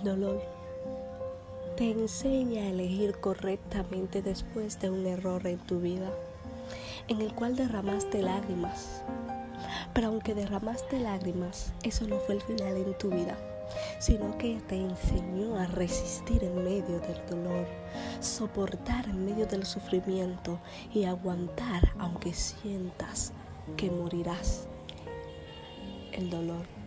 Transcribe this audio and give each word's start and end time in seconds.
El 0.00 0.06
dolor 0.06 0.40
te 1.76 1.90
enseña 1.90 2.62
a 2.62 2.68
elegir 2.68 3.20
correctamente 3.20 4.22
después 4.22 4.80
de 4.80 4.88
un 4.88 5.04
error 5.04 5.46
en 5.46 5.58
tu 5.58 5.78
vida, 5.78 6.10
en 7.08 7.20
el 7.20 7.34
cual 7.34 7.54
derramaste 7.54 8.22
lágrimas. 8.22 9.02
Pero 9.92 10.08
aunque 10.08 10.34
derramaste 10.34 11.00
lágrimas, 11.00 11.74
eso 11.82 12.06
no 12.06 12.16
fue 12.20 12.36
el 12.36 12.40
final 12.40 12.78
en 12.78 12.96
tu 12.96 13.10
vida, 13.10 13.36
sino 13.98 14.38
que 14.38 14.58
te 14.66 14.76
enseñó 14.76 15.58
a 15.58 15.66
resistir 15.66 16.44
en 16.44 16.64
medio 16.64 16.98
del 17.00 17.26
dolor, 17.28 17.66
soportar 18.20 19.04
en 19.04 19.26
medio 19.26 19.44
del 19.44 19.66
sufrimiento 19.66 20.60
y 20.94 21.04
aguantar 21.04 21.92
aunque 21.98 22.32
sientas 22.32 23.34
que 23.76 23.90
morirás. 23.90 24.66
El 26.12 26.30
dolor 26.30 26.79